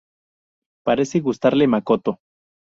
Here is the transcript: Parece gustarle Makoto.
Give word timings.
Parece 0.83 1.19
gustarle 1.19 1.67
Makoto. 1.67 2.17